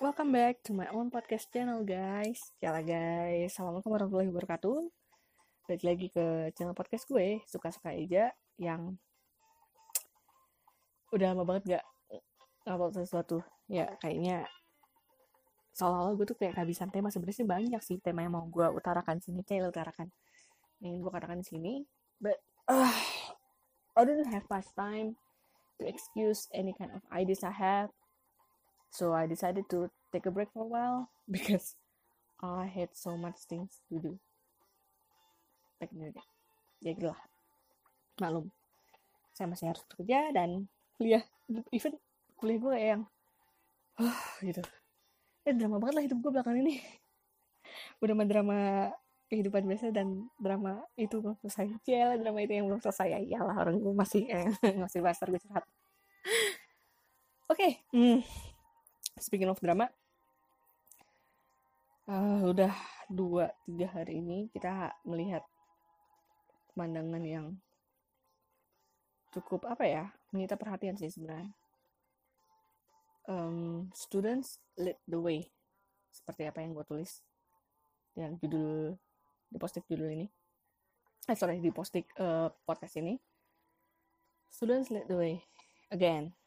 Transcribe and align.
Welcome 0.00 0.32
back 0.32 0.64
to 0.64 0.72
my 0.72 0.88
own 0.96 1.12
podcast 1.12 1.52
channel 1.52 1.84
guys. 1.84 2.56
Yala 2.56 2.80
guys, 2.80 3.52
Assalamualaikum 3.52 3.92
warahmatullahi 3.92 4.32
wabarakatuh. 4.32 4.88
Balik 5.68 5.84
lagi 5.84 6.06
ke 6.08 6.48
channel 6.56 6.72
podcast 6.72 7.04
gue 7.04 7.44
Suka-suka 7.44 7.92
aja 7.92 8.32
Yang 8.56 8.96
Udah 11.12 11.36
lama 11.36 11.44
banget 11.44 11.76
gak 11.76 11.84
Ngupload 12.64 12.96
sesuatu. 12.96 13.44
Ya 13.68 13.92
kayaknya 14.00 14.48
Seolah-olah 15.76 16.16
gue 16.16 16.32
tuh 16.32 16.38
kayak 16.40 16.56
kehabisan 16.56 16.88
tema. 16.88 17.12
Sebenarnya 17.12 17.44
banyak 17.44 17.82
sih 17.84 18.00
tema 18.00 18.24
yang 18.24 18.32
mau 18.32 18.48
gue 18.48 18.72
utarakan 18.72 19.20
sini 19.20 19.44
Kayak 19.44 19.68
utarakan. 19.68 20.08
Yang 20.80 20.96
gue 20.96 21.10
katakan 21.12 21.44
sini 21.44 21.84
But 22.16 22.40
uh, 22.72 22.88
I 23.92 24.08
don't 24.08 24.32
have 24.32 24.48
much 24.48 24.72
time 24.72 25.20
To 25.76 25.84
excuse 25.84 26.48
any 26.56 26.72
kind 26.72 26.88
of 26.88 27.04
ideas 27.12 27.44
I 27.44 27.52
have 27.52 27.92
So 28.90 29.14
I 29.14 29.30
decided 29.30 29.70
to 29.70 29.86
take 30.10 30.26
a 30.26 30.34
break 30.34 30.50
for 30.50 30.66
a 30.66 30.70
while 30.70 31.08
because 31.30 31.78
I 32.42 32.66
had 32.66 32.90
so 32.92 33.14
much 33.14 33.46
things 33.46 33.78
to 33.88 34.02
do. 34.02 34.12
Back 35.78 35.94
in 35.94 36.02
the 36.02 36.12
day. 36.12 36.26
Ya 36.82 36.90
gitu 36.98 37.14
lah. 37.14 37.20
Maklum. 38.18 38.50
Saya 39.32 39.46
masih 39.48 39.72
harus 39.72 39.86
bekerja 39.88 40.34
dan 40.34 40.66
kuliah. 40.98 41.24
Even 41.72 41.96
kuliah 42.36 42.58
gue 42.58 42.72
kayak 42.74 42.88
yang 42.98 43.02
gitu. 44.42 44.62
Eh 45.46 45.54
drama 45.56 45.76
banget 45.80 45.94
lah 45.96 46.04
hidup 46.04 46.18
gue 46.20 46.30
belakang 46.34 46.56
ini. 46.60 46.80
Udah 48.02 48.14
mah 48.16 48.26
drama 48.28 48.58
kehidupan 49.30 49.62
biasa 49.70 49.94
dan 49.94 50.26
drama 50.40 50.82
itu 50.98 51.22
belum 51.22 51.38
selesai. 51.44 51.70
Ya 51.86 52.18
drama 52.18 52.42
itu 52.42 52.52
yang 52.58 52.66
belum 52.66 52.82
selesai. 52.82 53.16
Ya 53.16 53.18
iyalah 53.22 53.56
orang 53.56 53.78
gue 53.78 53.94
masih 53.94 54.26
eh, 54.26 54.50
masih 54.82 55.00
basar 55.00 55.30
gue 55.30 55.40
curhat. 55.40 55.64
Oke, 57.50 57.56
okay. 57.56 57.72
hmm 57.90 58.49
speaking 59.20 59.52
of 59.52 59.60
drama 59.60 59.92
uh, 62.10 62.42
udah 62.50 62.74
dua 63.06 63.54
tiga 63.66 63.86
hari 63.94 64.18
ini 64.18 64.50
kita 64.50 64.90
melihat 65.06 65.46
pemandangan 66.74 67.22
yang 67.22 67.46
cukup 69.30 69.66
apa 69.70 69.84
ya 69.86 70.04
menyita 70.34 70.58
perhatian 70.58 70.98
sih 70.98 71.10
sebenarnya. 71.10 71.54
Um, 73.30 73.90
students 73.94 74.58
lead 74.74 74.98
the 75.06 75.18
way. 75.18 75.46
Seperti 76.10 76.50
apa 76.50 76.62
yang 76.62 76.74
gue 76.74 76.82
tulis 76.82 77.22
yang 78.18 78.34
judul 78.42 78.98
di 79.46 79.58
posting 79.58 79.86
judul 79.86 80.10
ini. 80.10 80.26
Eh 81.30 81.36
sorry 81.38 81.62
di 81.62 81.70
posting 81.70 82.02
uh, 82.18 82.50
podcast 82.66 82.98
ini. 82.98 83.14
Students 84.50 84.90
lead 84.90 85.06
the 85.06 85.18
way. 85.18 85.34
Again 85.94 86.39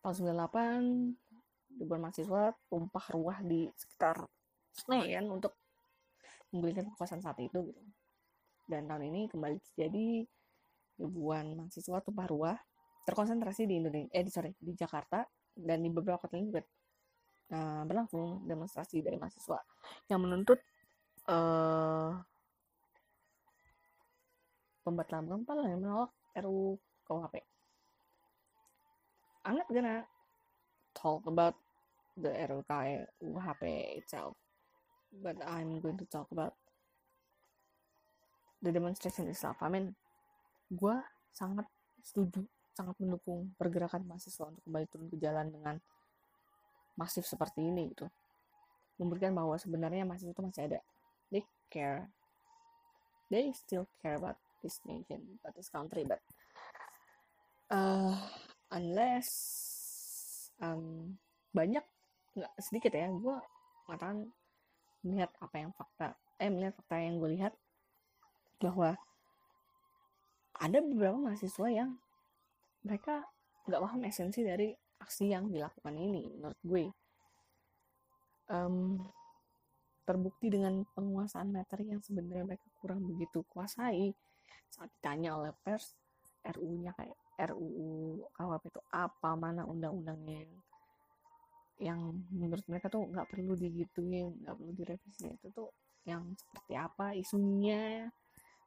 tahun 0.00 0.34
98 0.36 1.80
ribuan 1.80 2.00
mahasiswa 2.02 2.52
tumpah 2.68 3.06
ruah 3.14 3.38
di 3.44 3.68
sekitar 3.76 4.24
Senayan 4.70 5.26
untuk 5.26 5.58
memberikan 6.54 6.86
kekuasaan 6.94 7.22
saat 7.22 7.38
itu 7.42 7.58
gitu. 7.70 7.82
Dan 8.70 8.86
tahun 8.86 9.10
ini 9.10 9.26
kembali 9.30 9.58
terjadi 9.70 10.24
ribuan 11.00 11.58
mahasiswa 11.58 11.98
tumpah 12.04 12.26
ruah 12.30 12.58
terkonsentrasi 13.08 13.66
di 13.66 13.80
Indonesia 13.80 14.12
eh 14.12 14.28
sorry 14.28 14.52
di 14.60 14.76
Jakarta 14.76 15.24
dan 15.56 15.82
di 15.82 15.88
beberapa 15.90 16.20
kota 16.20 16.36
lain 16.36 16.52
juga 16.52 16.62
uh, 17.50 17.82
berlangsung 17.88 18.46
demonstrasi 18.46 19.02
dari 19.02 19.16
mahasiswa 19.18 19.58
yang 20.06 20.20
menuntut 20.22 20.60
uh, 21.26 22.14
pembatalan 24.84 25.26
gempa 25.26 25.52
yang 25.66 25.80
menolak 25.82 26.12
RUU 26.38 26.78
KUHP 27.08 27.34
I'm 29.50 29.58
not 29.58 29.66
gonna 29.66 30.06
talk 30.94 31.26
about 31.26 31.58
the 32.14 32.30
RUK 32.30 32.70
UHP 33.18 33.62
itself, 33.98 34.38
but 35.10 35.42
I'm 35.42 35.82
going 35.82 35.98
to 35.98 36.06
talk 36.06 36.30
about 36.30 36.54
the 38.62 38.70
demonstration 38.70 39.26
itself. 39.26 39.58
I 39.58 39.66
mean, 39.74 39.98
gue 40.70 40.94
sangat 41.34 41.66
setuju, 41.98 42.46
sangat 42.78 42.94
mendukung 43.02 43.50
pergerakan 43.58 44.06
mahasiswa 44.06 44.54
untuk 44.54 44.62
kembali 44.70 44.86
turun 44.86 45.10
ke 45.10 45.18
jalan 45.18 45.50
dengan 45.50 45.82
masif 46.94 47.26
seperti 47.26 47.66
ini 47.66 47.90
gitu. 47.90 48.06
Memberikan 49.02 49.34
bahwa 49.34 49.58
sebenarnya 49.58 50.06
mahasiswa 50.06 50.30
itu 50.30 50.46
masih 50.46 50.62
ada. 50.70 50.80
They 51.34 51.42
care. 51.74 52.06
They 53.34 53.50
still 53.50 53.90
care 53.98 54.14
about 54.14 54.38
this 54.62 54.78
nation, 54.86 55.42
about 55.42 55.58
this 55.58 55.66
country, 55.66 56.06
but 56.06 56.22
uh, 57.74 58.14
unless 58.70 59.28
um, 60.62 61.14
banyak 61.50 61.82
nggak 62.34 62.52
sedikit 62.62 62.94
ya 62.94 63.10
gue 63.10 63.36
mengatakan 63.86 64.30
melihat 65.02 65.30
apa 65.42 65.56
yang 65.58 65.72
fakta 65.74 66.14
eh 66.38 66.48
melihat 66.48 66.78
fakta 66.78 66.94
yang 67.02 67.18
gue 67.18 67.30
lihat 67.34 67.54
bahwa 68.60 68.94
ada 70.60 70.78
beberapa 70.84 71.16
mahasiswa 71.16 71.68
yang 71.72 71.96
mereka 72.84 73.24
nggak 73.64 73.80
paham 73.80 74.02
esensi 74.04 74.44
dari 74.44 74.72
aksi 75.00 75.32
yang 75.32 75.48
dilakukan 75.48 75.96
ini 75.96 76.28
menurut 76.28 76.60
gue. 76.60 76.84
Um, 78.50 79.00
terbukti 80.04 80.50
dengan 80.50 80.82
penguasaan 80.92 81.54
materi 81.54 81.88
yang 81.88 82.02
sebenarnya 82.02 82.44
mereka 82.44 82.66
kurang 82.82 83.06
begitu 83.08 83.46
kuasai. 83.48 84.12
Saat 84.68 84.90
ditanya 85.00 85.38
oleh 85.38 85.52
pers 85.64 85.96
RU-nya 86.44 86.92
kayak 86.98 87.16
RUU 87.48 88.20
KUHP 88.36 88.64
itu 88.68 88.80
apa 88.92 89.30
mana 89.32 89.64
undang-undangnya 89.64 90.44
yang 91.80 92.12
menurut 92.28 92.60
mereka 92.68 92.92
tuh 92.92 93.08
nggak 93.08 93.32
perlu 93.32 93.56
digituin 93.56 94.36
nggak 94.44 94.52
perlu 94.52 94.72
direvisi 94.76 95.32
itu 95.32 95.48
tuh 95.48 95.72
yang 96.04 96.36
seperti 96.36 96.76
apa 96.76 97.16
isunya. 97.16 98.12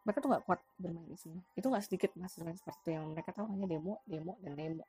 Mereka 0.04 0.20
tuh 0.20 0.30
nggak 0.34 0.44
kuat 0.50 0.60
bermain 0.82 1.08
isunya 1.14 1.46
itu 1.54 1.66
nggak 1.70 1.86
sedikit 1.86 2.12
mahasiswa 2.18 2.50
yang 2.50 2.60
seperti 2.60 2.90
yang 2.98 3.06
mereka 3.14 3.30
tahu 3.32 3.48
hanya 3.54 3.70
demo 3.70 4.02
demo 4.10 4.34
dan 4.42 4.58
demo. 4.58 4.86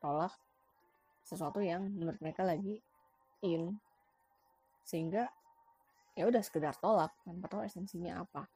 Tolak 0.00 0.32
sesuatu 1.28 1.60
yang 1.60 1.84
menurut 1.92 2.16
mereka 2.24 2.42
lagi 2.42 2.80
in 3.44 3.76
sehingga 4.88 5.28
ya 6.16 6.24
udah 6.24 6.40
sekedar 6.40 6.72
tolak 6.80 7.12
tanpa 7.20 7.46
tahu 7.52 7.68
esensinya 7.68 8.24
apa. 8.24 8.48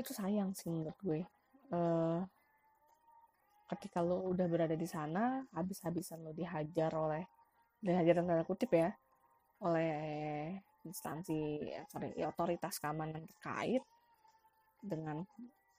Itu 0.00 0.16
sayang 0.16 0.56
sih 0.56 0.72
menurut 0.72 0.96
gue 1.04 1.35
uh, 1.72 2.20
ketika 3.74 3.98
lo 4.04 4.22
udah 4.30 4.46
berada 4.46 4.78
di 4.78 4.86
sana 4.86 5.42
habis-habisan 5.50 6.22
lo 6.22 6.30
dihajar 6.30 6.94
oleh 6.94 7.22
dihajar 7.82 8.22
tanda 8.22 8.46
kutip 8.46 8.70
ya 8.72 8.94
oleh 9.62 9.90
instansi 10.86 11.66
sorry 11.90 12.14
otoritas 12.22 12.78
keamanan 12.78 13.26
terkait 13.26 13.82
dengan 14.86 15.26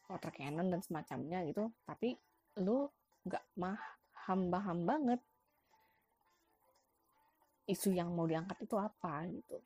water 0.07 0.31
cannon 0.31 0.67
dan 0.71 0.81
semacamnya 0.83 1.43
gitu. 1.47 1.71
Tapi 1.83 2.15
lo 2.63 2.91
nggak 3.27 3.43
mah 3.59 3.79
hamba-ham 4.27 4.83
banget 4.87 5.19
isu 7.67 7.91
yang 7.91 8.15
mau 8.15 8.27
diangkat 8.27 8.63
itu 8.63 8.75
apa 8.79 9.27
gitu. 9.27 9.59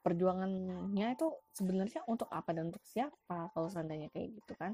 Perjuangannya 0.00 1.12
itu 1.12 1.28
sebenarnya 1.52 2.00
untuk 2.08 2.28
apa 2.32 2.56
dan 2.56 2.72
untuk 2.72 2.84
siapa 2.88 3.52
kalau 3.52 3.68
seandainya 3.68 4.08
kayak 4.08 4.32
gitu 4.32 4.56
kan 4.56 4.72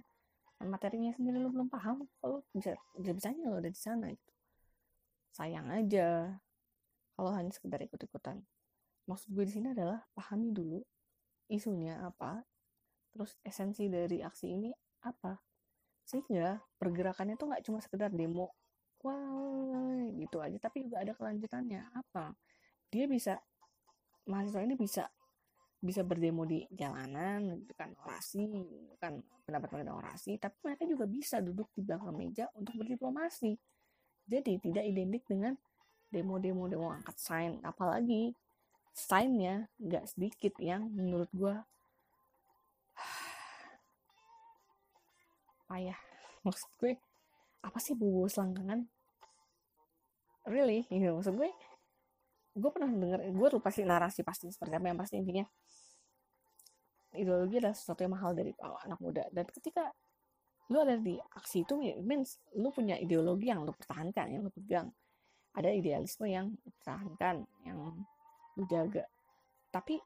materinya 0.65 1.13
sendiri 1.13 1.37
lo 1.37 1.53
belum 1.53 1.69
paham 1.69 2.09
kalau 2.23 2.41
bisa 2.57 2.73
bisa 2.97 3.13
bisanya 3.13 3.53
lo 3.53 3.61
ada 3.61 3.69
di 3.69 3.77
sana 3.77 4.09
gitu. 4.09 4.33
Sayang 5.37 5.69
aja 5.69 6.33
kalau 7.13 7.31
hanya 7.37 7.53
sekedar 7.53 7.81
ikut-ikutan. 7.85 8.41
Maksud 9.05 9.37
gue 9.37 9.45
di 9.45 9.53
sini 9.53 9.77
adalah 9.77 10.01
pahami 10.17 10.51
dulu 10.51 10.81
isunya 11.47 12.03
apa 12.03 12.43
terus 13.13 13.37
esensi 13.45 13.93
dari 13.93 14.25
aksi 14.25 14.47
ini 14.49 14.73
apa. 15.05 15.37
Sehingga 16.09 16.57
pergerakannya 16.81 17.37
tuh 17.37 17.53
nggak 17.53 17.65
cuma 17.69 17.79
sekedar 17.85 18.09
demo 18.09 18.57
wah 19.05 20.03
gitu 20.17 20.41
aja 20.41 20.57
tapi 20.57 20.89
juga 20.89 21.05
ada 21.05 21.13
kelanjutannya. 21.13 21.93
Apa? 21.93 22.33
Dia 22.89 23.05
bisa 23.05 23.37
mahasiswa 24.27 24.61
ini 24.65 24.75
bisa 24.75 25.07
bisa 25.87 26.03
berdemo 26.03 26.43
di 26.43 26.67
jalanan 26.75 27.63
gitu 27.63 27.73
kan 27.79 27.95
orasi 28.03 28.51
gitu 28.51 28.99
kan 28.99 29.23
pendapat 29.47 29.71
mereka 29.71 29.95
orasi 29.95 30.35
tapi 30.43 30.59
mereka 30.67 30.83
juga 30.91 31.07
bisa 31.07 31.39
duduk 31.39 31.71
di 31.73 31.87
belakang 31.87 32.19
meja 32.19 32.51
untuk 32.59 32.83
berdiplomasi. 32.83 33.55
Jadi 34.27 34.59
tidak 34.59 34.83
identik 34.83 35.23
dengan 35.31 35.55
demo-demo 36.11 36.67
demo 36.67 36.91
angkat 36.91 37.15
sign. 37.15 37.63
Apalagi 37.63 38.35
signnya 38.91 39.71
nggak 39.79 40.11
sedikit 40.11 40.59
yang 40.59 40.91
menurut 40.91 41.31
gue 41.31 41.55
payah. 45.71 45.99
Maksud 46.43 46.71
gue 46.83 46.99
apa 47.63 47.79
sih 47.79 47.95
bubu 47.95 48.27
selangkangan? 48.27 48.91
Really? 50.51 50.91
Gitu 50.91 51.11
maksud 51.11 51.39
gue 51.39 51.51
gue 52.57 52.71
pernah 52.73 52.89
denger 52.89 53.21
gue 53.37 53.49
lupa 53.53 53.69
sih 53.69 53.85
narasi 53.85 54.25
pasti 54.25 54.49
seperti 54.49 54.81
apa 54.81 54.87
yang 54.89 54.99
pasti 54.99 55.21
intinya 55.21 55.45
ideologi 57.17 57.61
adalah 57.61 57.77
sesuatu 57.77 58.01
yang 58.05 58.13
mahal 58.13 58.37
dari 58.37 58.53
anak 58.61 59.01
muda. 59.01 59.25
Dan 59.33 59.49
ketika 59.49 59.89
lu 60.69 60.83
ada 60.85 61.01
di 61.01 61.17
aksi 61.17 61.65
itu 61.65 61.81
it 61.81 61.97
means 62.05 62.37
lu 62.59 62.69
punya 62.69 63.01
ideologi 63.01 63.49
yang 63.49 63.65
lu 63.65 63.73
pertahankan 63.73 64.29
yang 64.29 64.45
lu 64.45 64.53
pegang. 64.53 64.93
Ada 65.57 65.73
idealisme 65.73 66.29
yang 66.29 66.53
dipertahankan 66.61 67.49
yang 67.65 67.79
dijaga 68.57 69.09
tapi 69.77 70.01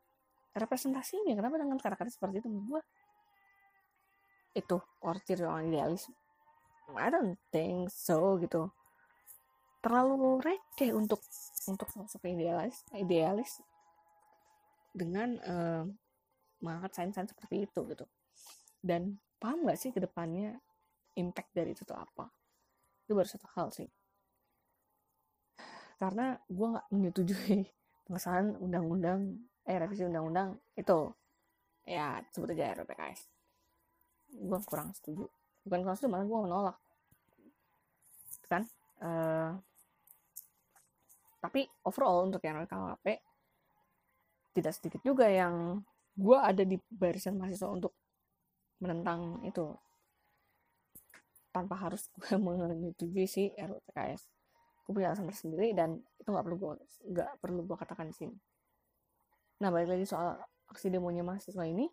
representasinya 0.50 1.38
kenapa 1.38 1.62
dengan 1.62 1.78
kata-kata 1.78 2.10
seperti 2.10 2.42
itu? 2.42 2.50
Gue 2.50 2.82
itu 4.50 4.82
ortir 5.06 5.38
orang 5.46 5.70
idealis 5.70 6.10
I 6.98 7.06
don't 7.06 7.38
think 7.54 7.86
so 7.86 8.34
gitu 8.42 8.66
terlalu 9.80 10.44
receh 10.44 10.92
untuk 10.92 11.20
untuk 11.68 11.88
sosok 11.88 12.28
idealis 12.28 12.84
idealis 12.92 13.64
dengan 14.92 15.40
uh, 15.44 15.84
mengangkat 16.60 16.92
sains-sains 16.92 17.32
seperti 17.32 17.64
itu 17.64 17.80
gitu. 17.88 18.04
Dan 18.80 19.16
paham 19.40 19.64
gak 19.64 19.80
sih 19.80 19.92
ke 19.92 20.00
depannya 20.00 20.60
impact 21.16 21.52
dari 21.56 21.72
itu 21.72 21.84
tuh 21.88 21.96
apa? 21.96 22.28
Itu 23.08 23.16
baru 23.16 23.28
satu 23.28 23.48
hal 23.56 23.68
sih. 23.72 23.88
Karena 25.96 26.36
gue 26.48 26.66
nggak 26.76 26.88
menyetujui 26.92 27.58
pengesahan 28.08 28.56
undang-undang 28.60 29.40
eh 29.64 29.76
revisi 29.76 30.04
undang-undang 30.04 30.60
itu. 30.76 31.12
Ya 31.88 32.20
sebut 32.32 32.52
aja 32.52 32.76
RPKS 32.76 33.40
gue 34.34 34.58
kurang 34.66 34.94
setuju. 34.94 35.26
Bukan 35.66 35.80
kurang 35.82 35.96
setuju 35.98 36.10
malah 36.10 36.26
gue 36.26 36.40
menolak. 36.40 36.76
Kan? 38.46 38.62
Uh, 39.00 39.56
tapi 41.40 41.64
overall 41.88 42.28
untuk 42.28 42.44
yang 42.44 42.60
RKHP 42.64 43.06
tidak 44.54 44.72
sedikit 44.76 45.00
juga 45.00 45.26
yang 45.26 45.80
gue 46.14 46.38
ada 46.38 46.62
di 46.62 46.76
barisan 46.92 47.40
mahasiswa 47.40 47.68
untuk 47.72 47.96
menentang 48.84 49.40
itu. 49.48 49.72
Tanpa 51.50 51.74
harus 51.80 52.06
gue 52.20 52.36
menyetujui 52.38 53.26
si 53.26 53.50
RUTKS 53.56 54.28
gue 54.90 54.98
punya 54.98 55.14
alasan 55.14 55.30
tersendiri 55.30 55.70
dan 55.70 56.02
itu 56.18 56.26
nggak 56.34 56.42
perlu 56.42 56.58
gue 56.58 56.72
nggak 57.14 57.30
perlu 57.38 57.62
gue 57.62 57.76
katakan 57.78 58.10
di 58.10 58.14
sini. 58.18 58.34
Nah 59.62 59.70
balik 59.70 59.94
lagi 59.94 60.02
soal 60.02 60.34
aksi 60.66 60.90
demonya 60.90 61.22
mahasiswa 61.22 61.62
ini. 61.62 61.86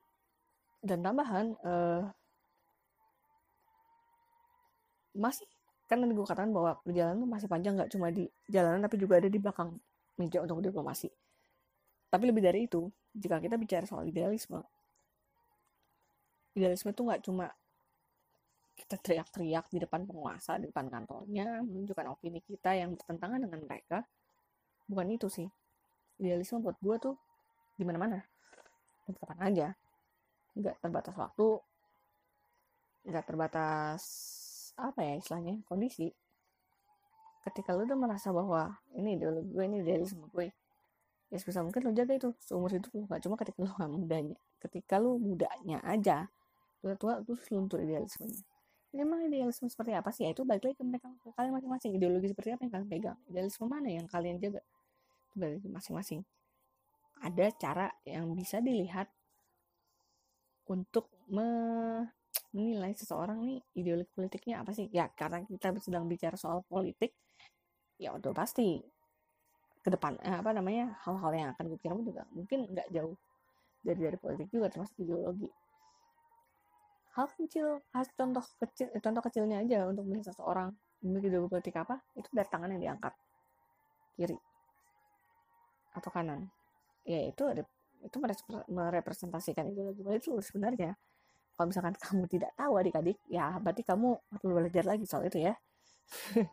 Dan 0.81 1.05
tambahan 1.05 1.53
uh, 1.61 2.09
masih 5.13 5.45
kan 5.87 6.03
tadi 6.03 6.13
gue 6.13 6.27
katakan 6.27 6.51
bahwa 6.51 6.75
perjalanan 6.83 7.23
tuh 7.23 7.29
masih 7.31 7.47
panjang 7.47 7.73
nggak 7.79 7.89
cuma 7.95 8.11
di 8.11 8.27
jalanan 8.51 8.83
tapi 8.83 8.95
juga 8.99 9.23
ada 9.23 9.31
di 9.31 9.39
belakang 9.39 9.71
meja 10.19 10.43
untuk 10.43 10.59
diplomasi 10.59 11.07
tapi 12.11 12.23
lebih 12.27 12.43
dari 12.43 12.67
itu 12.67 12.91
jika 13.15 13.39
kita 13.39 13.55
bicara 13.55 13.87
soal 13.87 14.03
idealisme 14.03 14.59
idealisme 16.53 16.91
itu 16.91 17.01
nggak 17.01 17.21
cuma 17.23 17.47
kita 18.77 18.95
teriak-teriak 19.01 19.65
di 19.73 19.81
depan 19.81 20.05
penguasa, 20.05 20.61
di 20.61 20.69
depan 20.69 20.85
kantornya, 20.85 21.65
menunjukkan 21.65 22.13
opini 22.13 22.45
kita 22.45 22.77
yang 22.77 22.93
bertentangan 22.93 23.41
dengan 23.41 23.65
mereka. 23.65 24.05
Bukan 24.85 25.17
itu 25.17 25.27
sih. 25.33 25.49
Idealisme 26.21 26.61
buat 26.61 26.77
gue 26.77 26.95
tuh 27.01 27.15
di 27.73 27.81
mana-mana. 27.81 28.21
Dan 29.09 29.17
kapan 29.17 29.39
aja. 29.49 29.67
Nggak 30.53 30.77
terbatas 30.77 31.15
waktu, 31.17 31.47
nggak 33.09 33.25
terbatas 33.25 34.01
apa 34.77 35.01
ya 35.03 35.13
istilahnya, 35.17 35.59
kondisi. 35.65 36.13
Ketika 37.43 37.73
lu 37.73 37.89
udah 37.89 37.97
merasa 37.97 38.29
bahwa 38.29 38.77
ini 38.93 39.17
ideologi 39.17 39.49
gue, 39.49 39.65
ini 39.65 39.77
idealisme 39.81 40.29
gue, 40.29 40.53
ya. 41.33 41.37
Sebisa 41.41 41.65
mungkin 41.65 41.81
lo 41.83 41.91
jaga 41.91 42.13
itu 42.15 42.29
seumur 42.39 42.71
hidup 42.71 42.91
lo 42.95 43.03
gak 43.09 43.21
cuma 43.25 43.35
ketika 43.35 43.59
lo 43.59 43.71
gak 43.75 43.91
mudanya 43.91 44.37
ketika 44.61 44.97
lo 44.97 45.21
mudanya 45.21 45.79
aja 45.85 46.27
tua 46.81 46.93
tua 46.93 47.13
terus 47.25 47.41
luntur 47.49 47.81
idealismenya. 47.81 48.45
Memang 48.93 49.27
idealisme 49.27 49.67
seperti 49.67 49.91
apa 49.97 50.09
sih? 50.13 50.25
Ya 50.25 50.31
itu 50.31 50.45
balik 50.47 50.63
lagi 50.63 50.77
ke 50.79 50.85
mereka 50.85 51.09
ke 51.21 51.29
kalian 51.35 51.53
masing-masing. 51.57 51.91
Ideologi 51.97 52.31
seperti 52.31 52.55
apa 52.55 52.61
yang 52.65 52.71
kalian 52.73 52.89
pegang? 52.89 53.17
Idealisme 53.27 53.65
mana 53.67 53.89
yang 53.91 54.07
kalian 54.07 54.37
jaga? 54.39 54.61
Itu 55.27 55.35
balik 55.41 55.61
masing-masing. 55.67 56.21
Ada 57.19 57.45
cara 57.57 57.87
yang 58.05 58.29
bisa 58.37 58.61
dilihat 58.61 59.09
untuk 60.69 61.09
me 61.27 61.49
menilai 62.57 62.97
seseorang 62.97 63.37
nih 63.45 63.61
ideologi 63.77 64.09
politiknya 64.17 64.65
apa 64.65 64.73
sih? 64.73 64.89
Ya 64.89 65.05
karena 65.13 65.45
kita 65.45 65.77
sedang 65.77 66.09
bicara 66.09 66.33
soal 66.33 66.65
politik 66.65 67.13
ya 68.01 68.17
udah 68.17 68.33
pasti 68.33 68.81
ke 69.85 69.89
depan 69.93 70.17
eh, 70.25 70.33
apa 70.33 70.51
namanya 70.57 70.97
hal-hal 71.05 71.31
yang 71.33 71.49
akan 71.53 71.65
gue 71.69 71.79
juga 72.01 72.25
mungkin 72.33 72.65
nggak 72.73 72.89
jauh 72.89 73.15
dari 73.85 73.99
dari 74.01 74.17
politik 74.17 74.49
juga 74.49 74.73
termasuk 74.73 74.97
ideologi. 74.99 75.47
Hal 77.13 77.29
kecil 77.37 77.81
hal 77.93 78.03
contoh 78.17 78.45
kecil 78.57 78.87
eh, 78.91 79.01
contoh 79.01 79.21
kecilnya 79.21 79.61
aja 79.61 79.85
untuk 79.85 80.09
melihat 80.09 80.33
seseorang 80.33 80.73
memiliki 81.05 81.29
ideologi 81.29 81.53
politik 81.53 81.75
apa 81.77 82.01
itu 82.17 82.29
dari 82.33 82.49
tangan 82.49 82.73
yang 82.73 82.81
diangkat. 82.81 83.13
Kiri. 84.17 84.37
Atau 85.93 86.09
kanan. 86.09 86.49
Ya 87.05 87.29
itu 87.29 87.45
ada 87.45 87.63
itu 88.03 88.17
merepresentasikan 88.69 89.71
ideologi 89.73 90.01
politik 90.01 90.29
sebenarnya 90.41 90.97
kalau 91.57 91.73
misalkan 91.73 91.97
kamu 92.05 92.23
tidak 92.29 92.53
tahu 92.53 92.77
adik-adik 92.77 93.17
ya 93.25 93.57
berarti 93.57 93.81
kamu 93.81 94.13
perlu 94.37 94.53
belajar 94.61 94.85
lagi 94.85 95.09
soal 95.09 95.25
itu 95.25 95.41
ya. 95.41 95.57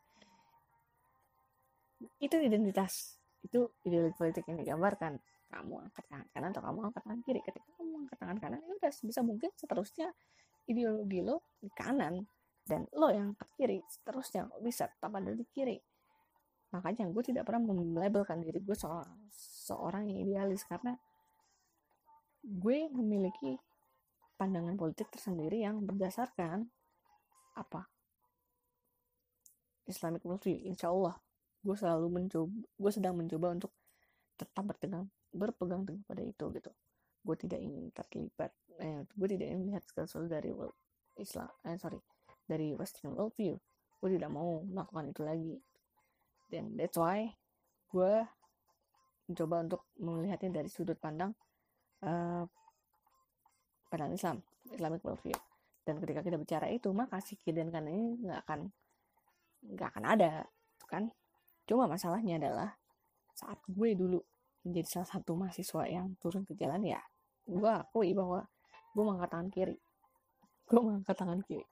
Itu 2.25 2.37
identitas 2.41 3.21
itu 3.45 3.69
ideologi 3.85 4.17
politik 4.17 4.45
yang 4.49 4.57
digambarkan. 4.61 5.21
Kamu 5.53 5.89
angkat 5.89 6.05
tangan 6.09 6.29
kanan 6.33 6.51
atau 6.51 6.63
kamu 6.65 6.79
angkat 6.91 7.03
tangan 7.05 7.21
kiri. 7.23 7.41
Ketika 7.45 7.69
kamu 7.77 8.09
angkat 8.09 8.19
tangan 8.19 8.39
kanan 8.41 8.59
ya 8.65 8.73
udah 8.81 8.93
bisa 8.93 9.21
mungkin 9.21 9.51
seterusnya 9.55 10.09
ideologi 10.65 11.21
lo 11.21 11.45
di 11.61 11.69
kanan 11.73 12.25
dan 12.65 12.89
lo 12.97 13.13
yang 13.13 13.37
ke 13.37 13.45
kiri 13.61 13.85
seterusnya 13.85 14.49
lo 14.49 14.65
bisa 14.65 14.89
tetap 14.89 15.13
ada 15.13 15.33
di 15.33 15.45
kiri. 15.53 15.77
Makanya 16.73 17.07
gue 17.07 17.23
tidak 17.23 17.47
pernah 17.47 17.71
melabelkan 17.71 18.43
diri 18.43 18.59
gue 18.59 18.75
soal 18.75 19.07
seorang 19.31 20.11
yang 20.11 20.27
idealis 20.27 20.67
karena 20.67 20.99
gue 22.43 22.79
memiliki 22.91 23.55
pandangan 24.35 24.75
politik 24.75 25.11
tersendiri 25.11 25.63
yang 25.63 25.83
berdasarkan 25.83 26.67
apa? 27.55 27.87
Islamic 29.87 30.25
worldview 30.25 30.65
insya 30.65 30.91
Allah. 30.91 31.15
Gue 31.65 31.77
selalu 31.77 32.07
mencoba 32.11 32.53
gue 32.53 32.93
sedang 32.93 33.15
mencoba 33.17 33.57
untuk 33.57 33.73
tetap 34.35 34.65
berpegang 34.67 35.07
berpegang 35.31 35.87
teguh 35.87 36.05
pada 36.05 36.23
itu 36.25 36.45
gitu. 36.53 36.71
Gue 37.25 37.37
tidak 37.39 37.61
ingin 37.61 37.89
terlibat 37.95 38.53
eh, 38.81 39.07
gue 39.07 39.29
tidak 39.29 39.47
ingin 39.49 39.61
melihat 39.69 39.83
sesuatu 39.87 40.27
dari 40.27 40.51
world 40.51 40.75
Islam 41.15 41.49
eh 41.63 41.79
sorry 41.79 42.01
dari 42.45 42.73
Western 42.77 43.17
worldview. 43.17 43.57
Gue 44.01 44.11
tidak 44.13 44.31
mau 44.33 44.61
melakukan 44.65 45.09
itu 45.09 45.23
lagi. 45.25 45.57
Dan 46.49 46.77
that's 46.77 47.01
why 47.01 47.33
gue 47.89 48.13
mencoba 49.25 49.57
untuk 49.65 49.83
melihatnya 49.97 50.61
dari 50.61 50.69
sudut 50.69 51.01
pandang 51.01 51.33
uh, 52.05 52.45
pandang 53.95 54.11
Islam 54.11 54.43
Islamic 54.75 55.07
worldview. 55.07 55.39
Dan 55.87 56.03
ketika 56.03 56.27
kita 56.27 56.35
bicara 56.35 56.67
itu 56.67 56.91
maka 56.91 57.23
si 57.23 57.39
kiri 57.39 57.63
dan 57.63 57.71
kanan 57.71 57.95
ini 57.95 58.27
nggak 58.27 58.41
akan 58.43 58.61
nggak 59.71 59.89
akan 59.95 60.05
ada 60.05 60.33
kan? 60.91 61.15
Cuma 61.71 61.87
masalahnya 61.87 62.43
adalah 62.43 62.75
saat 63.31 63.63
gue 63.71 63.95
dulu 63.95 64.19
menjadi 64.67 64.99
salah 64.99 65.09
satu 65.15 65.39
mahasiswa 65.39 65.83
yang 65.87 66.19
turun 66.19 66.43
ke 66.43 66.59
jalan 66.59 66.83
ya 66.83 66.99
gue 67.45 67.71
akui 67.71 68.17
bahwa 68.17 68.49
gue 68.97 69.03
mengangkat 69.05 69.31
tangan 69.31 69.49
kiri. 69.53 69.77
Gue 70.65 70.81
mengangkat 70.81 71.17
tangan 71.17 71.41
kiri. 71.45 71.67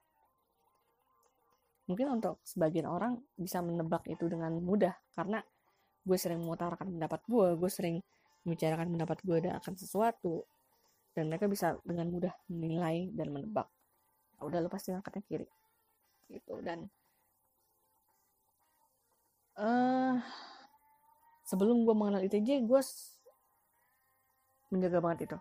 Mungkin 1.88 2.06
untuk 2.20 2.38
sebagian 2.44 2.86
orang 2.86 3.18
bisa 3.34 3.64
menebak 3.64 4.06
itu 4.06 4.28
dengan 4.28 4.54
mudah 4.60 4.94
karena 5.16 5.40
gue 6.02 6.18
sering 6.18 6.42
mengutarakan 6.42 6.98
pendapat 6.98 7.20
gue 7.30 7.48
gue 7.56 7.70
sering 7.70 7.96
membicarakan 8.42 8.90
pendapat 8.90 9.18
gue 9.22 9.38
dan 9.38 9.52
akan 9.62 9.74
sesuatu 9.78 10.42
dan 11.12 11.28
mereka 11.28 11.44
bisa 11.48 11.76
dengan 11.84 12.08
mudah 12.08 12.32
menilai 12.48 13.12
dan 13.12 13.28
menebak. 13.32 13.68
Nah, 14.36 14.42
udah 14.48 14.58
lo 14.64 14.68
pasti 14.72 14.92
angkatnya 14.92 15.22
kiri. 15.28 15.48
Gitu 16.32 16.54
dan 16.64 16.88
uh, 19.60 20.16
sebelum 21.44 21.84
gue 21.84 21.92
mengenal 21.92 22.24
ITJ 22.24 22.64
gue 22.64 22.80
menjaga 24.72 24.98
banget 25.04 25.28
itu. 25.28 25.38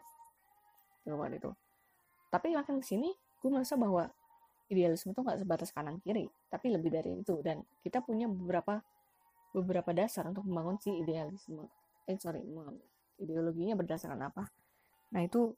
Jawaban 1.08 1.40
itu. 1.40 1.51
Tapi 2.28 2.51
makin 2.56 2.84
ke 2.84 2.86
sini 2.86 3.10
gue 3.42 3.50
merasa 3.50 3.80
bahwa 3.80 4.12
idealisme 4.72 5.12
itu 5.12 5.20
nggak 5.20 5.44
sebatas 5.44 5.75
kanan 5.75 6.00
kiri 6.04 6.28
tapi 6.51 6.68
lebih 6.68 6.92
dari 6.92 7.24
itu. 7.24 7.40
Dan 7.40 7.63
kita 7.80 8.04
punya 8.04 8.28
beberapa 8.28 8.84
beberapa 9.56 9.92
dasar 9.96 10.28
untuk 10.28 10.44
membangun 10.44 10.80
si 10.84 10.92
idealisme. 10.92 11.68
Eh 12.08 12.20
sorry 12.20 12.44
ideologinya 13.22 13.80
berdasarkan 13.80 14.20
apa? 14.20 14.44
Nah 15.16 15.22
itu 15.24 15.54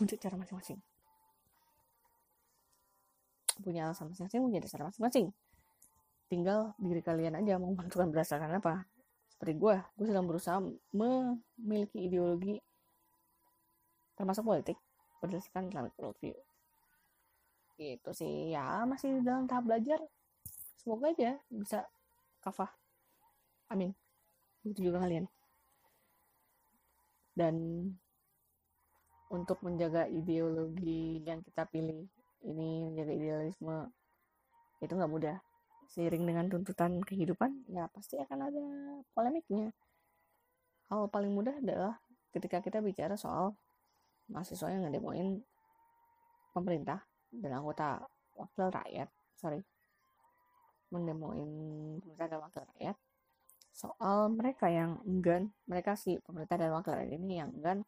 punya 0.00 0.16
cara 0.16 0.34
masing-masing. 0.40 0.80
Punya 3.60 3.92
alasan 3.92 4.08
masing-masing 4.08 4.40
punya 4.40 4.60
dasar 4.64 4.80
masing-masing. 4.80 5.28
Tinggal 6.32 6.72
diri 6.80 7.04
kalian 7.04 7.36
aja 7.36 7.60
mau 7.60 7.76
menentukan 7.76 8.08
berdasarkan 8.08 8.56
apa. 8.56 8.88
Seperti 9.28 9.60
gue 9.60 9.76
gue 10.00 10.06
sedang 10.08 10.24
berusaha 10.24 10.56
memiliki 10.96 12.00
ideologi 12.00 12.56
termasuk 14.16 14.48
politik 14.48 14.80
berdasarkan 15.20 15.68
Islamic 15.68 15.92
worldview. 16.00 16.32
Itu 17.76 18.16
sih. 18.16 18.56
Ya 18.56 18.88
masih 18.88 19.20
dalam 19.20 19.44
tahap 19.44 19.68
belajar. 19.68 20.00
Semoga 20.80 21.12
aja 21.12 21.36
bisa 21.52 21.84
kafah. 22.40 22.72
Amin. 23.68 23.92
Itu 24.64 24.88
juga 24.88 25.04
kalian. 25.04 25.28
Dan 27.36 27.56
untuk 29.30 29.62
menjaga 29.62 30.10
ideologi 30.10 31.22
yang 31.22 31.40
kita 31.40 31.64
pilih. 31.70 32.06
Ini 32.42 32.90
menjaga 32.90 33.12
idealisme 33.14 33.76
itu 34.82 34.92
nggak 34.92 35.12
mudah. 35.12 35.36
Seiring 35.90 36.22
dengan 36.22 36.46
tuntutan 36.46 37.02
kehidupan 37.02 37.66
ya 37.70 37.90
pasti 37.90 38.18
akan 38.18 38.38
ada 38.46 38.66
polemiknya. 39.14 39.74
Hal 40.90 41.10
paling 41.10 41.34
mudah 41.34 41.58
adalah 41.58 41.98
ketika 42.30 42.62
kita 42.62 42.78
bicara 42.78 43.18
soal 43.18 43.58
mahasiswa 44.30 44.70
yang 44.70 44.86
ngedemoin 44.86 45.42
pemerintah 46.54 47.02
dan 47.34 47.58
anggota 47.58 48.06
wakil 48.38 48.70
rakyat 48.70 49.10
sorry 49.38 49.62
mendemoin 50.90 51.46
pemerintah 52.02 52.26
dan 52.30 52.40
wakil 52.42 52.62
rakyat 52.74 52.96
soal 53.70 54.30
mereka 54.30 54.66
yang 54.70 54.98
enggan 55.06 55.54
mereka 55.66 55.94
sih 55.94 56.18
pemerintah 56.22 56.58
dan 56.58 56.70
wakil 56.74 56.94
rakyat 56.94 57.18
ini 57.18 57.42
yang 57.42 57.50
enggan 57.54 57.86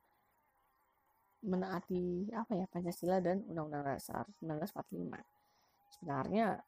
menaati 1.42 2.30
apa 2.34 2.54
ya 2.54 2.66
Pancasila 2.70 3.18
dan 3.18 3.42
Undang-Undang 3.50 3.98
Dasar 3.98 4.30
1945 4.38 5.98
sebenarnya 5.98 6.62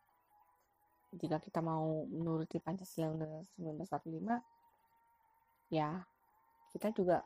jika 1.14 1.38
kita 1.38 1.62
mau 1.62 2.02
menuruti 2.10 2.58
Pancasila 2.58 3.14
Undang 3.14 3.46
1945 3.54 5.70
ya 5.70 6.02
kita 6.74 6.90
juga 6.90 7.22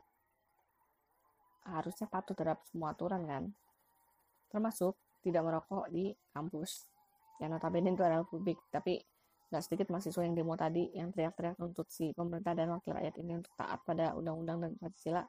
harusnya 1.65 2.09
patuh 2.09 2.33
terhadap 2.33 2.65
semua 2.65 2.93
aturan 2.93 3.25
kan? 3.25 3.43
Termasuk 4.49 4.97
tidak 5.21 5.45
merokok 5.45 5.85
di 5.93 6.13
kampus 6.33 6.89
yang 7.41 7.53
notabene 7.53 7.93
itu 7.93 8.03
adalah 8.05 8.25
publik. 8.25 8.57
Tapi 8.73 8.97
nggak 9.49 9.63
sedikit 9.65 9.87
mahasiswa 9.89 10.21
yang 10.21 10.37
demo 10.37 10.53
tadi 10.53 10.93
yang 10.93 11.09
teriak-teriak 11.09 11.57
nuntut 11.57 11.89
si 11.89 12.13
pemerintah 12.13 12.53
dan 12.53 12.69
wakil 12.69 12.93
rakyat 12.93 13.17
ini 13.17 13.41
untuk 13.41 13.53
taat 13.57 13.81
pada 13.81 14.13
undang-undang 14.13 14.61
dan 14.61 14.71
Pancasila 14.77 15.25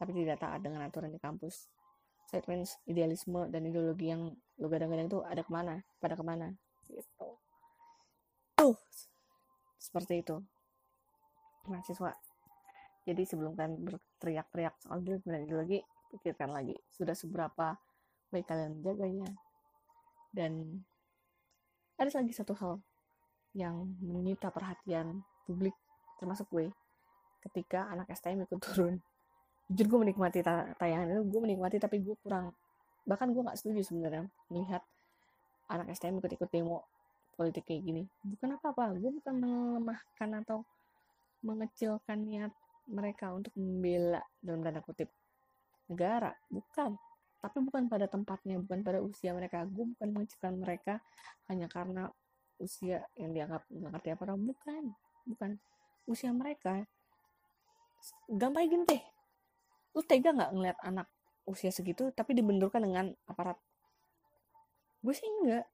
tapi 0.00 0.16
tidak 0.16 0.40
taat 0.40 0.64
dengan 0.64 0.80
aturan 0.88 1.12
di 1.12 1.20
kampus. 1.20 1.68
Saya 2.24 2.40
idealisme 2.88 3.52
dan 3.52 3.68
ideologi 3.68 4.08
yang 4.08 4.32
lu 4.32 4.66
gadang-gadang 4.72 5.12
itu 5.12 5.20
ada 5.20 5.44
ke 5.44 5.52
mana? 5.52 5.84
Pada 6.00 6.16
ke 6.16 6.24
mana? 6.24 6.48
Gitu. 6.88 7.28
Tuh 8.56 8.80
seperti 9.76 10.24
itu. 10.24 10.40
Mahasiswa. 11.68 12.16
Jadi 13.04 13.22
sebelum 13.28 13.52
kalian 13.52 13.76
berteriak-teriak 13.84 14.80
soal 14.80 15.04
ideologi 15.04 15.84
pikirkan 16.16 16.48
lagi 16.48 16.80
sudah 16.88 17.12
seberapa 17.12 17.76
baik 18.32 18.48
kalian 18.48 18.80
menjaganya. 18.80 19.28
Dan 20.32 20.80
ada 22.00 22.08
lagi 22.08 22.32
satu 22.32 22.56
hal 22.56 22.80
yang 23.52 23.92
menyita 24.00 24.48
perhatian 24.48 25.20
publik 25.44 25.76
termasuk 26.16 26.48
gue. 26.48 26.72
Ketika 27.44 27.92
anak 27.92 28.08
STM 28.16 28.48
ikut 28.48 28.64
turun 28.64 29.04
jujur 29.70 29.86
gue 29.86 29.98
menikmati 30.02 30.42
tayangan 30.74 31.14
itu 31.14 31.22
gue 31.30 31.40
menikmati 31.46 31.78
tapi 31.78 32.02
gue 32.02 32.18
kurang 32.26 32.50
bahkan 33.06 33.30
gue 33.30 33.38
nggak 33.38 33.54
setuju 33.54 33.86
sebenarnya 33.86 34.26
melihat 34.50 34.82
anak 35.70 35.94
STM 35.94 36.18
ikut-ikut 36.18 36.50
demo 36.50 36.82
politik 37.38 37.64
kayak 37.64 37.82
gini. 37.86 38.02
Bukan 38.26 38.58
apa-apa 38.58 38.92
gue 38.98 39.10
bukan 39.22 39.34
melemahkan 39.38 40.30
atau 40.44 40.66
mengecilkan 41.40 42.18
niat 42.20 42.52
mereka 42.90 43.32
untuk 43.32 43.54
membela 43.56 44.20
dalam 44.42 44.60
tanda 44.60 44.82
kutip 44.84 45.08
negara. 45.88 46.34
Bukan. 46.50 46.98
Tapi 47.40 47.56
bukan 47.64 47.88
pada 47.88 48.04
tempatnya 48.04 48.60
bukan 48.60 48.84
pada 48.84 49.00
usia 49.00 49.32
mereka. 49.32 49.64
Gue 49.64 49.88
bukan 49.96 50.08
mengecilkan 50.12 50.54
mereka 50.60 51.00
hanya 51.48 51.70
karena 51.70 52.10
usia 52.60 53.08
yang 53.16 53.32
dianggap 53.32 53.64
nggak 53.72 53.90
ngerti 53.96 54.08
apa 54.12 54.36
bukan. 54.36 54.84
Bukan. 55.24 55.50
Usia 56.04 56.34
mereka. 56.34 56.84
Gampang 58.28 58.68
gini 58.68 58.84
deh 58.84 59.19
lu 59.94 60.00
tega 60.06 60.30
nggak 60.30 60.50
ngeliat 60.54 60.78
anak 60.86 61.06
usia 61.48 61.74
segitu 61.74 62.14
tapi 62.14 62.36
dibenturkan 62.36 62.82
dengan 62.84 63.10
aparat? 63.26 63.58
Gue 65.00 65.14
sih 65.16 65.26
enggak 65.26 65.66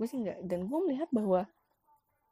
gue 0.00 0.08
sih 0.08 0.16
enggak 0.16 0.40
dan 0.48 0.64
gue 0.64 0.78
melihat 0.88 1.12
bahwa 1.12 1.44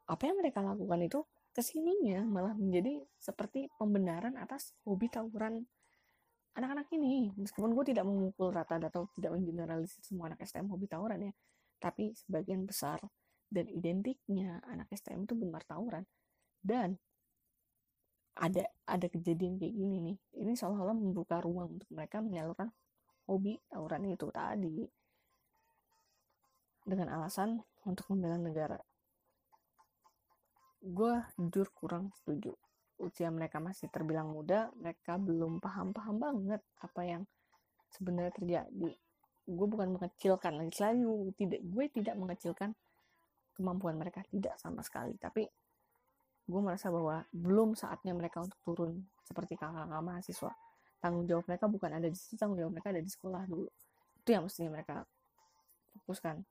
apa 0.09 0.23
yang 0.25 0.41
mereka 0.41 0.65
lakukan 0.65 1.05
itu 1.05 1.19
ke 1.53 1.61
sininya 1.61 2.25
malah 2.25 2.57
menjadi 2.57 2.97
seperti 3.21 3.69
pembenaran 3.77 4.33
atas 4.41 4.73
hobi 4.85 5.05
tawuran 5.09 5.65
anak-anak 6.57 6.89
ini. 6.97 7.29
Meskipun 7.37 7.77
gue 7.77 7.93
tidak 7.93 8.09
memukul 8.09 8.49
rata 8.49 8.81
atau 8.81 9.05
tidak 9.13 9.37
mengeneralisir 9.37 10.01
semua 10.01 10.33
anak 10.33 10.41
STM 10.41 10.65
hobi 10.69 10.89
tawuran 10.89 11.29
ya 11.29 11.33
tapi 11.79 12.11
sebagian 12.13 12.67
besar 12.67 12.99
dan 13.49 13.65
identiknya 13.71 14.61
anak 14.69 14.91
STM 14.93 15.25
itu 15.25 15.33
gemar 15.39 15.63
tawuran. 15.65 16.05
Dan 16.59 16.99
ada 18.39 18.63
ada 18.87 19.07
kejadian 19.11 19.59
kayak 19.59 19.75
gini 19.75 19.97
nih 19.99 20.17
ini 20.39 20.55
seolah-olah 20.55 20.95
membuka 20.95 21.43
ruang 21.43 21.75
untuk 21.75 21.89
mereka 21.91 22.23
menyalurkan 22.23 22.71
hobi 23.27 23.59
tawuran 23.67 24.09
itu 24.09 24.27
tadi 24.31 24.87
dengan 26.89 27.21
alasan 27.21 27.61
untuk 27.85 28.09
membela 28.09 28.41
negara. 28.41 28.81
Gue 30.81 31.21
jujur 31.37 31.69
kurang 31.77 32.09
setuju. 32.17 32.57
Usia 32.99 33.29
mereka 33.31 33.61
masih 33.61 33.87
terbilang 33.87 34.33
muda, 34.33 34.73
mereka 34.75 35.15
belum 35.21 35.61
paham-paham 35.61 36.17
banget 36.19 36.61
apa 36.81 37.01
yang 37.05 37.23
sebenarnya 37.93 38.33
terjadi. 38.33 38.91
Gue 39.45 39.67
bukan 39.69 39.95
mengecilkan 39.95 40.57
lagi 40.57 40.73
selalu 40.73 41.31
tidak 41.37 41.61
gue 41.63 41.85
tidak 41.93 42.15
mengecilkan 42.17 42.73
kemampuan 43.55 43.95
mereka 43.99 44.25
tidak 44.27 44.55
sama 44.57 44.81
sekali, 44.81 45.15
tapi 45.19 45.45
gue 46.49 46.61
merasa 46.65 46.89
bahwa 46.89 47.21
belum 47.29 47.77
saatnya 47.77 48.17
mereka 48.17 48.41
untuk 48.41 48.57
turun 48.65 49.05
seperti 49.21 49.53
kakak-kakak 49.53 50.01
mahasiswa. 50.01 50.51
Tanggung 50.97 51.29
jawab 51.29 51.45
mereka 51.45 51.69
bukan 51.69 51.91
ada 51.93 52.07
di 52.09 52.17
situ, 52.17 52.33
tanggung 52.41 52.57
jawab 52.57 52.73
mereka 52.73 52.89
ada 52.89 53.05
di 53.05 53.11
sekolah 53.13 53.45
dulu. 53.45 53.69
Itu 54.25 54.29
yang 54.33 54.43
mestinya 54.49 54.73
mereka 54.73 55.05
fokuskan 55.93 56.41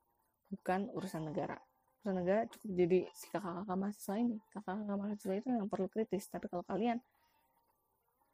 bukan 0.55 0.79
urusan 0.95 1.27
negara. 1.27 1.59
Urusan 1.99 2.15
negara 2.15 2.47
cukup 2.47 2.69
jadi 2.79 2.99
si 3.11 3.27
kakak-kakak 3.27 3.75
mahasiswa 3.75 4.15
ini. 4.15 4.37
Kakak-kakak 4.55 4.97
mahasiswa 4.97 5.33
itu 5.35 5.47
yang 5.51 5.67
perlu 5.67 5.87
kritis 5.91 6.23
tapi 6.31 6.47
kalau 6.47 6.63
kalian 6.63 6.97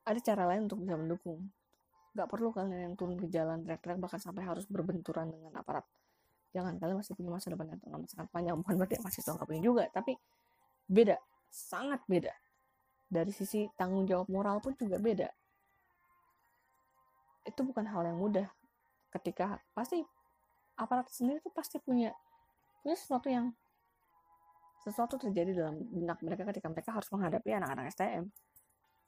ada 0.06 0.20
cara 0.22 0.44
lain 0.46 0.70
untuk 0.70 0.86
bisa 0.86 0.96
mendukung. 1.02 1.50
Nggak 2.14 2.28
perlu 2.30 2.54
kalian 2.54 2.94
yang 2.94 2.96
turun 2.96 3.18
ke 3.18 3.26
jalan 3.34 3.66
teriak-teriak 3.66 3.98
bahkan 3.98 4.22
sampai 4.22 4.46
harus 4.46 4.70
berbenturan 4.70 5.34
dengan 5.34 5.58
aparat. 5.58 5.84
Jangan 6.54 6.78
kalian 6.78 7.02
masih 7.02 7.18
punya 7.18 7.34
masa 7.34 7.50
depan 7.50 7.74
yang 7.74 8.06
sangat 8.06 8.30
panjang 8.30 8.56
bukan 8.56 8.74
berarti 8.78 9.02
mahasiswa 9.02 9.34
nggak 9.34 9.50
punya 9.50 9.62
juga 9.66 9.84
tapi 9.92 10.14
beda 10.86 11.18
sangat 11.56 12.04
beda. 12.04 12.36
Dari 13.08 13.32
sisi 13.32 13.64
tanggung 13.80 14.04
jawab 14.04 14.28
moral 14.28 14.60
pun 14.60 14.76
juga 14.76 15.00
beda. 15.00 15.32
Itu 17.48 17.64
bukan 17.64 17.88
hal 17.88 18.12
yang 18.12 18.20
mudah. 18.20 18.52
Ketika 19.16 19.64
pasti 19.72 20.04
aparat 20.76 21.08
sendiri 21.08 21.40
tuh 21.40 21.56
pasti 21.56 21.80
punya 21.80 22.12
punya 22.84 23.00
sesuatu 23.00 23.32
yang 23.32 23.56
sesuatu 24.84 25.16
terjadi 25.18 25.56
dalam 25.56 25.82
benak 25.90 26.20
mereka 26.22 26.44
ketika 26.52 26.68
mereka 26.70 26.90
harus 26.94 27.10
menghadapi 27.10 27.50
anak-anak 27.58 27.90
STM 27.96 28.30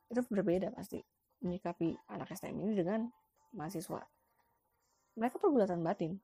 itu 0.07 0.21
berbeda 0.31 0.73
pasti 0.73 1.03
menyikapi 1.43 1.93
anak 2.09 2.31
STM 2.33 2.55
ini 2.63 2.73
dengan 2.73 3.05
mahasiswa. 3.53 4.01
Mereka 5.19 5.37
pergulatan 5.37 5.83
batin 5.83 6.17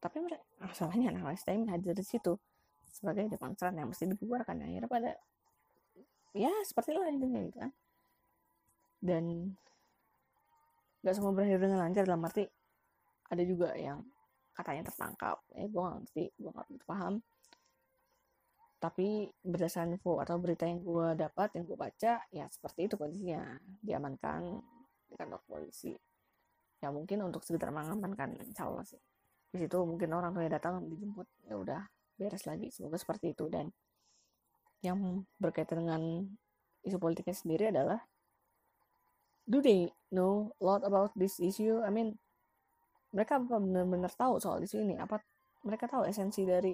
tapi 0.00 0.22
masalahnya 0.62 1.12
anak, 1.12 1.34
-anak 1.34 1.36
STM 1.42 1.68
hadir 1.68 1.92
di 1.92 2.06
situ 2.06 2.38
sebagai 2.88 3.28
demonstran 3.28 3.76
yang 3.76 3.90
mesti 3.90 4.08
dibubarkan 4.08 4.64
akhirnya 4.64 4.88
pada 4.88 5.10
ya 6.34 6.52
seperti 6.62 6.94
itu 6.94 7.00
intinya 7.06 7.40
gitu 7.42 7.58
kan. 7.58 7.72
Dan 9.00 9.24
gak 11.00 11.14
semua 11.16 11.32
berakhir 11.32 11.58
dengan 11.58 11.80
lancar 11.80 12.04
dalam 12.04 12.20
arti 12.28 12.44
ada 13.30 13.42
juga 13.46 13.72
yang 13.74 14.04
katanya 14.52 14.92
tertangkap. 14.92 15.40
Eh 15.56 15.66
gue 15.66 15.80
gak 15.80 15.96
ngerti 16.04 16.24
gue 16.36 16.50
gak 16.52 16.66
begitu 16.68 16.86
paham. 16.86 17.14
Tapi 18.80 19.28
berdasarkan 19.44 19.96
info 19.96 20.24
atau 20.24 20.40
berita 20.40 20.64
yang 20.64 20.80
gue 20.80 21.06
dapat 21.16 21.52
yang 21.56 21.64
gue 21.68 21.76
baca 21.76 22.12
ya 22.32 22.46
seperti 22.48 22.88
itu 22.88 22.94
kondisinya. 22.96 23.56
Diamankan 23.80 24.40
di 25.08 25.14
kantor 25.16 25.40
polisi. 25.48 25.92
Ya 26.80 26.88
mungkin 26.88 27.20
untuk 27.28 27.44
sekitar 27.44 27.72
mengamankan 27.72 28.40
insya 28.40 28.68
Allah 28.68 28.84
sih. 28.84 29.00
Di 29.50 29.58
situ 29.60 29.76
mungkin 29.84 30.12
orang 30.16 30.32
tua 30.32 30.48
datang 30.48 30.80
dijemput. 30.86 31.28
Ya 31.44 31.60
udah 31.60 31.82
beres 32.16 32.44
lagi. 32.48 32.72
Semoga 32.72 32.96
seperti 32.96 33.36
itu. 33.36 33.48
Dan 33.52 33.68
yang 34.80 35.24
berkaitan 35.36 35.84
dengan 35.84 36.02
isu 36.80 36.96
politiknya 36.96 37.36
sendiri 37.36 37.64
adalah 37.68 38.00
do 39.44 39.60
they 39.60 39.92
know 40.08 40.52
a 40.58 40.62
lot 40.64 40.82
about 40.84 41.12
this 41.16 41.36
issue? 41.40 41.80
I 41.84 41.92
mean 41.92 42.16
mereka 43.10 43.42
apa 43.42 43.58
benar-benar 43.58 44.12
tahu 44.14 44.40
soal 44.40 44.62
isu 44.64 44.80
ini? 44.80 44.96
Apa 44.96 45.20
mereka 45.66 45.90
tahu 45.90 46.08
esensi 46.08 46.46
dari 46.48 46.72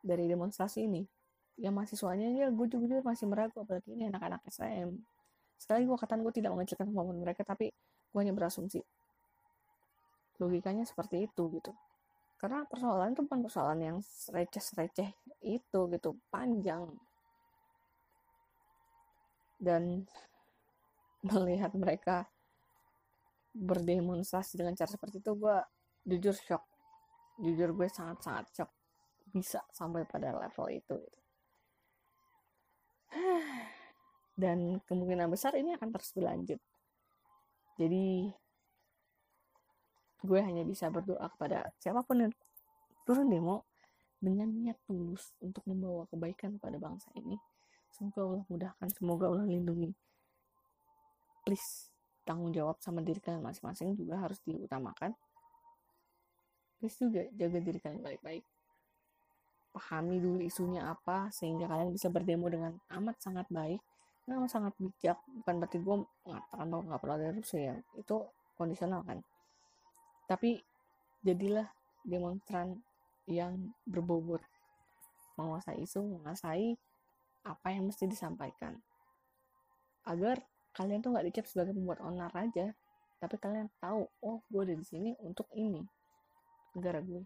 dari 0.00 0.24
demonstrasi 0.24 0.88
ini? 0.88 1.02
Yang 1.60 1.74
mahasiswanya 1.76 2.28
ya 2.32 2.46
gue 2.48 2.66
jujur 2.70 3.04
masih 3.04 3.28
meragu 3.28 3.60
apalagi 3.60 3.92
ini 3.92 4.08
anak-anak 4.08 4.40
SM 4.48 5.20
sekali 5.60 5.84
gue 5.84 5.92
katakan 5.92 6.24
gue 6.24 6.32
tidak 6.32 6.56
mengecilkan 6.56 6.88
kemampuan 6.88 7.20
mereka 7.20 7.44
tapi 7.44 7.68
gue 8.10 8.20
hanya 8.24 8.32
berasumsi. 8.32 8.80
Logikanya 10.40 10.88
seperti 10.88 11.28
itu 11.28 11.52
gitu. 11.52 11.76
Karena 12.40 12.64
persoalan 12.64 13.12
itu 13.12 13.20
bukan 13.28 13.44
persoalan 13.44 13.78
yang 13.84 13.96
receh-receh 14.32 15.12
itu 15.44 15.80
gitu. 15.92 16.16
Panjang 16.32 16.88
dan 19.60 20.08
melihat 21.28 21.70
mereka 21.76 22.26
berdemonstrasi 23.52 24.56
dengan 24.56 24.72
cara 24.72 24.88
seperti 24.88 25.20
itu 25.20 25.36
gue 25.36 25.56
jujur 26.08 26.34
shock. 26.34 26.64
Jujur 27.40 27.76
gue 27.76 27.88
sangat-sangat 27.92 28.48
shock 28.56 28.70
bisa 29.30 29.62
sampai 29.70 30.02
pada 30.08 30.34
level 30.34 30.66
itu 30.74 30.96
gitu. 30.98 30.98
dan 34.42 34.82
kemungkinan 34.88 35.30
besar 35.30 35.54
ini 35.54 35.76
akan 35.78 35.88
terus 35.94 36.10
berlanjut. 36.16 36.60
Jadi 37.78 38.30
gue 40.20 40.40
hanya 40.40 40.66
bisa 40.66 40.92
berdoa 40.92 41.30
kepada 41.32 41.72
siapa 41.80 42.04
pun 42.04 42.28
yang 42.28 42.32
turun 43.08 43.32
demo 43.32 43.64
dengan 44.20 44.52
niat 44.52 44.76
tulus 44.84 45.32
untuk 45.40 45.64
membawa 45.64 46.04
kebaikan 46.12 46.60
pada 46.60 46.76
bangsa 46.76 47.08
ini 47.16 47.40
semoga 47.90 48.20
Allah 48.22 48.44
mudahkan 48.48 48.88
semoga 48.90 49.24
Allah 49.28 49.46
lindungi. 49.46 49.90
Please 51.44 51.90
tanggung 52.24 52.54
jawab 52.54 52.78
sama 52.78 53.02
diri 53.02 53.18
kalian 53.18 53.42
masing-masing 53.42 53.98
juga 53.98 54.20
harus 54.22 54.38
diutamakan. 54.46 55.12
Please 56.78 56.96
juga 56.96 57.26
jaga 57.34 57.58
diri 57.58 57.78
kalian 57.82 58.00
baik-baik. 58.00 58.44
Pahami 59.70 60.18
dulu 60.18 60.40
isunya 60.42 60.86
apa 60.86 61.30
sehingga 61.30 61.70
kalian 61.70 61.90
bisa 61.94 62.10
berdemo 62.10 62.46
dengan 62.50 62.78
amat 62.90 63.16
sangat 63.22 63.46
baik. 63.50 63.82
Nah, 64.30 64.46
sangat 64.46 64.74
bijak 64.78 65.18
bukan 65.42 65.54
berarti 65.58 65.78
gue 65.82 65.96
mengatakan 66.22 66.66
bahwa 66.70 66.82
nggak 66.86 67.00
perlu 67.02 67.14
ada 67.18 67.26
erupsi 67.34 67.58
ya 67.66 67.74
itu 67.98 68.16
kondisional 68.54 69.02
kan. 69.02 69.18
Tapi 70.30 70.60
jadilah 71.26 71.66
demonstran 72.06 72.78
yang 73.26 73.74
berbobot. 73.86 74.42
Menguasai 75.34 75.82
isu 75.82 76.04
menguasai 76.04 76.78
apa 77.44 77.72
yang 77.72 77.88
mesti 77.88 78.04
disampaikan. 78.08 78.76
Agar 80.04 80.40
kalian 80.76 81.00
tuh 81.00 81.12
nggak 81.12 81.26
dicap 81.28 81.46
sebagai 81.48 81.74
pembuat 81.74 82.00
onar 82.04 82.30
aja 82.36 82.72
tapi 83.20 83.36
kalian 83.36 83.68
tahu 83.76 84.08
oh 84.24 84.40
gue 84.48 84.62
ada 84.64 84.72
di 84.72 84.86
sini 84.86 85.12
untuk 85.20 85.44
ini 85.52 85.84
negara 86.72 87.04
gue. 87.04 87.20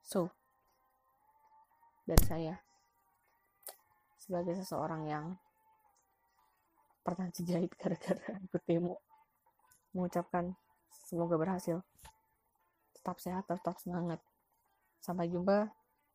So 0.00 0.32
dari 2.08 2.24
saya 2.24 2.56
sebagai 4.16 4.56
seseorang 4.56 5.02
yang 5.06 5.26
pernah 7.04 7.28
dijahit 7.28 7.72
gara-gara 7.76 8.38
ikut 8.48 8.62
demo 8.64 9.04
mengucapkan 9.92 10.56
semoga 11.04 11.36
berhasil. 11.36 11.84
Tetap 12.96 13.20
sehat 13.20 13.44
tetap 13.44 13.76
semangat. 13.76 14.24
Sampai 15.04 15.28
jumpa 15.28 15.68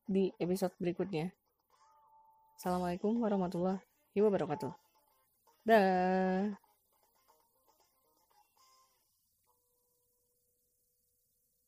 di 0.09 0.33
episode 0.41 0.73
berikutnya 0.81 1.33
Assalamualaikum 2.55 3.19
warahmatullahi 3.19 3.83
wabarakatuh. 4.15 4.71
Dah 5.67 6.55